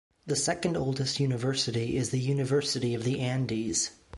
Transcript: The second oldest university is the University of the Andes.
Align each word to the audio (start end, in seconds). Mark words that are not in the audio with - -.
The 0.25 0.35
second 0.35 0.77
oldest 0.77 1.19
university 1.19 1.95
is 1.95 2.09
the 2.09 2.17
University 2.17 2.95
of 2.95 3.03
the 3.03 3.19
Andes. 3.19 3.91